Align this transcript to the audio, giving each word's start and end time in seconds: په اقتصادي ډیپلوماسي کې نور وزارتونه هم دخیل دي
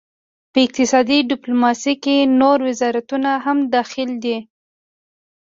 په 0.51 0.57
اقتصادي 0.65 1.19
ډیپلوماسي 1.31 1.93
کې 2.03 2.15
نور 2.39 2.57
وزارتونه 2.67 3.31
هم 3.45 3.57
دخیل 3.75 4.11
دي 4.23 4.37